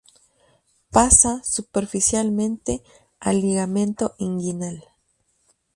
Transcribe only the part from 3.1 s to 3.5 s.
al